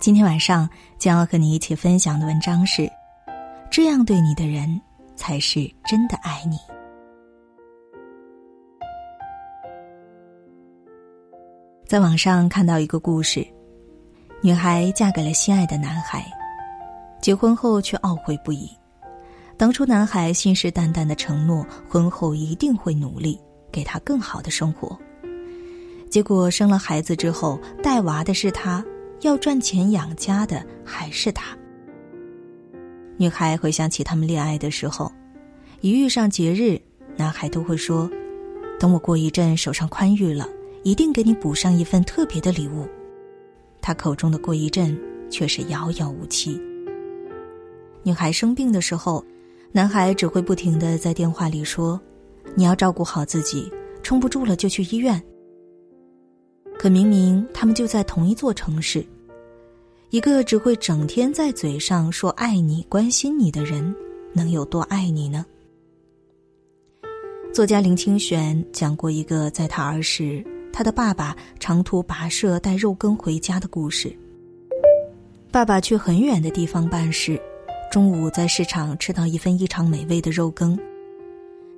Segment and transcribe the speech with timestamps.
[0.00, 2.88] 今天晚上将要和你一起分享的文章是：
[3.68, 4.80] 这样对你的人，
[5.16, 6.56] 才是真的爱你。
[11.84, 13.44] 在网上看到一个故事，
[14.40, 16.24] 女孩嫁给了心爱的男孩，
[17.20, 18.70] 结婚后却懊悔不已。
[19.56, 23.36] 当初男孩信誓旦旦的承诺，婚后一定会努力
[23.72, 24.96] 给她更好的生活。
[26.08, 28.84] 结果生了孩子之后，带娃的是他。
[29.20, 31.56] 要赚钱养家的还是他。
[33.16, 35.10] 女孩回想起他们恋爱的时候，
[35.80, 36.80] 一遇上节日，
[37.16, 38.08] 男孩都会说
[38.78, 40.48] ：“等我过一阵手上宽裕了，
[40.84, 42.86] 一定给你补上一份特别的礼物。”
[43.82, 44.96] 他口中的“过一阵”
[45.30, 46.60] 却是遥遥无期。
[48.04, 49.24] 女孩生病的时候，
[49.72, 52.00] 男孩只会不停的在电话里说
[52.54, 53.70] ：“你要照顾好自己，
[54.02, 55.20] 撑不住了就去医院。”
[56.78, 59.04] 可明明他们就在同一座城市，
[60.10, 63.92] 一个只会整天在嘴上说爱你、关心你的人，
[64.32, 65.44] 能有多爱你呢？
[67.52, 74.16] 作家林清玄讲过一个在他儿时，他的爸爸长途跋涉带肉羹回家的故事。
[75.50, 77.40] 爸爸去很远的地方办事，
[77.90, 80.78] 中午在市场吃到一份异常美味的肉羹。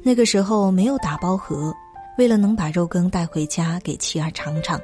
[0.03, 1.73] 那个时候没有打包盒，
[2.19, 4.79] 为了能把肉羹带回家给妻儿尝尝。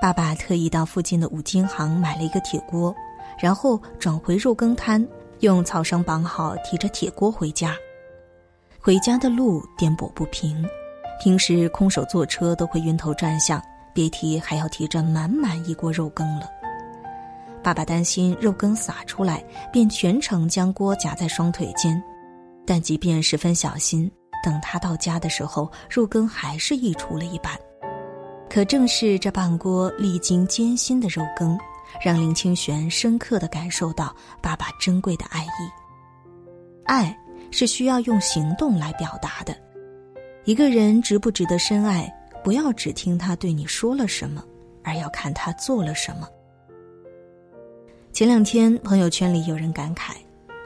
[0.00, 2.94] 爸爸特意到附近的五金行买了一个铁锅，
[3.38, 5.06] 然后转回肉羹摊，
[5.40, 7.74] 用草绳绑好，提着铁锅回家。
[8.78, 10.62] 回家的路颠簸不平，
[11.22, 13.62] 平时空手坐车都会晕头转向，
[13.94, 16.46] 别提还要提着满满一锅肉羹了。
[17.62, 22.02] 爸爸担心肉羹洒出来，便全程将锅夹在双腿间，
[22.66, 24.10] 但即便十分小心，
[24.44, 27.58] 等他到家的时候，肉羹还是溢出了一半。
[28.54, 31.58] 可正是这半锅历经艰辛的肉羹，
[32.00, 35.68] 让林清玄深刻的感受到爸爸珍贵的爱意。
[36.84, 37.18] 爱
[37.50, 39.56] 是需要用行动来表达的。
[40.44, 42.08] 一个人值不值得深爱，
[42.44, 44.40] 不要只听他对你说了什么，
[44.84, 46.28] 而要看他做了什么。
[48.12, 50.12] 前两天朋友圈里有人感慨：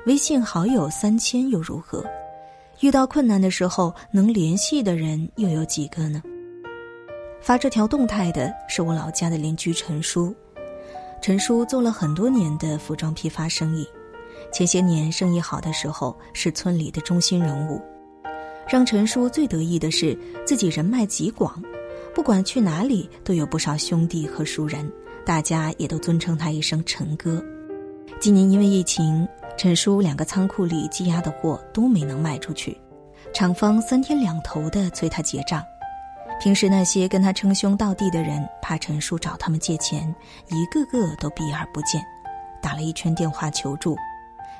[0.04, 2.04] 微信好友三千又如何？
[2.80, 6.22] 遇到困难的时候能联系的人又有几个呢？
[7.40, 10.34] 发这条动态的是我老家的邻居陈叔。
[11.20, 13.86] 陈叔做了很多年的服装批发生意，
[14.52, 17.80] 前些年生意好的时候是村里的中心人物。
[18.68, 21.62] 让陈叔最得意的是自己人脉极广，
[22.14, 24.90] 不管去哪里都有不少兄弟和熟人，
[25.24, 27.42] 大家也都尊称他一声陈哥。
[28.20, 29.26] 今年因为疫情，
[29.56, 32.78] 陈叔两个仓库里积压的货都没能卖出去，
[33.32, 35.62] 厂方三天两头的催他结账。
[36.38, 40.14] 平时那些跟他称兄道弟的人，怕陈叔找他们借钱，
[40.48, 42.00] 一个个都避而不见，
[42.62, 43.96] 打了一圈电话求助，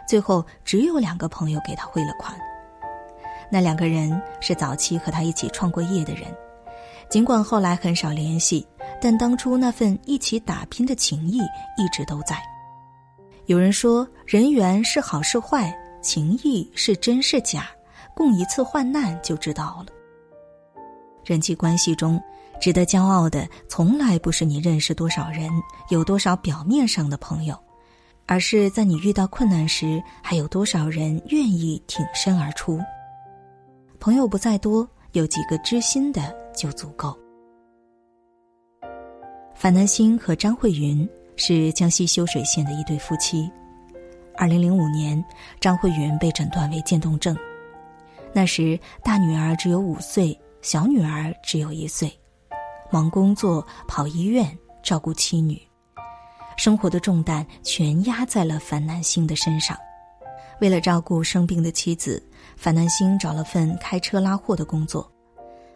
[0.07, 2.37] 最后只有两个朋友给他汇了款。
[3.51, 6.25] 那两个人是早期和他一起创过业的人，
[7.09, 8.67] 尽管后来很少联系，
[9.01, 11.39] 但当初那份一起打拼的情谊
[11.77, 12.37] 一直都在。
[13.47, 15.73] 有人说，人缘是好是坏，
[16.03, 17.69] 情谊是真是假，
[18.15, 19.93] 共一次患难就知道了。
[21.29, 22.19] 人际关系中，
[22.59, 25.51] 值得骄傲的从来不是你认识多少人，
[25.91, 27.55] 有多少表面上的朋友，
[28.25, 32.81] 而是在你遇到困难时，还有多少人愿意挺身而出。
[34.01, 37.15] 朋友不在多，有几个知心的就足够。
[39.55, 41.07] 樊南星和张慧云
[41.37, 43.51] 是江西修水县的一对夫妻。
[44.35, 45.23] 二零零五年，
[45.61, 47.37] 张慧云被诊断为渐冻症，
[48.33, 50.35] 那时大女儿只有五岁。
[50.61, 52.13] 小女儿只有一岁，
[52.91, 55.61] 忙工作、跑医院、照顾妻女，
[56.57, 59.77] 生活的重担全压在了樊南星的身上。
[60.61, 62.21] 为了照顾生病的妻子，
[62.57, 65.11] 樊南星找了份开车拉货的工作。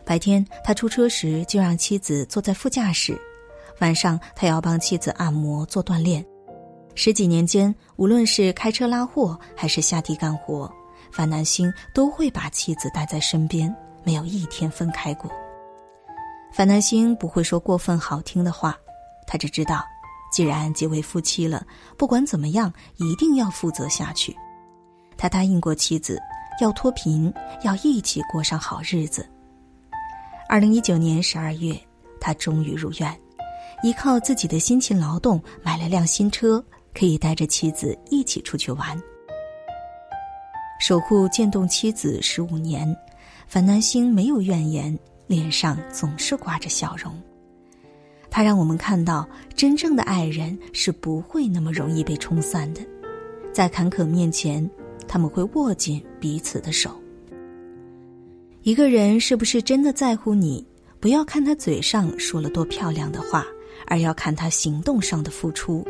[0.04, 3.16] 白天他出车时就让妻子坐在副驾驶，
[3.80, 6.24] 晚上他要帮妻子按摩做锻炼。
[6.96, 10.70] 十几年间，无论是开车拉货还是下地干活，
[11.12, 13.72] 樊南星都会把妻子带在身边。
[14.04, 15.30] 没有一天分开过。
[16.52, 18.78] 樊南星不会说过分好听的话，
[19.26, 19.84] 他只知道，
[20.30, 21.66] 既然结为夫妻了，
[21.96, 24.36] 不管怎么样，一定要负责下去。
[25.16, 26.20] 他答应过妻子，
[26.60, 27.32] 要脱贫，
[27.62, 29.26] 要一起过上好日子。
[30.48, 31.74] 二零一九年十二月，
[32.20, 33.18] 他终于如愿，
[33.82, 36.62] 依靠自己的辛勤劳动买了辆新车，
[36.92, 39.00] 可以带着妻子一起出去玩。
[40.78, 42.94] 守护渐冻妻子十五年。
[43.52, 47.12] 樊南星没有怨言，脸上总是挂着笑容。
[48.30, 52.80] 他让我们看到，真正的爱人是不会那么容易被冲散的，
[53.52, 54.66] 在坎坷面前，
[55.06, 56.98] 他们会握紧彼此的手。
[58.62, 60.66] 一个人是不是真的在乎你，
[60.98, 63.44] 不要看他嘴上说了多漂亮的话，
[63.86, 65.86] 而要看他行动上的付出。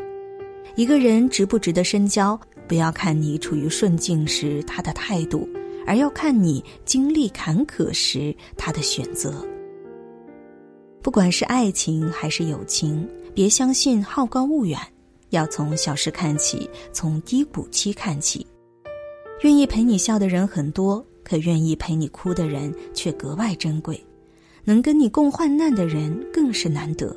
[0.75, 2.37] 一个人值不值得深交，
[2.67, 5.49] 不要看你处于顺境时他的态度，
[5.87, 9.46] 而要看你经历坎坷时他的选择。
[11.02, 14.79] 不管是爱情还是友情，别相信好高骛远，
[15.31, 18.46] 要从小事看起，从低谷期看起。
[19.43, 24.00] 愿意陪你笑的人很多，可愿意陪你哭的人却格外珍贵。
[24.64, 27.17] 能跟你共患难的人更是难得。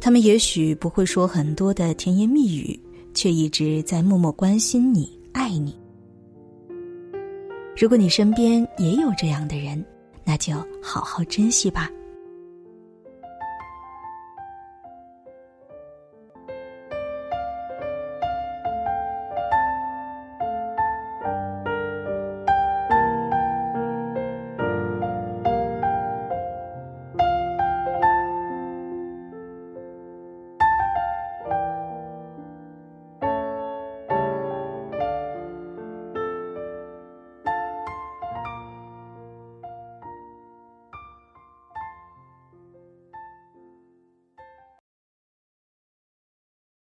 [0.00, 2.78] 他们也许不会说很多的甜言蜜语，
[3.14, 5.78] 却一直在默默关心你、爱你。
[7.80, 9.84] 如果你身边也有这样的人，
[10.24, 10.52] 那就
[10.82, 11.88] 好好珍惜吧。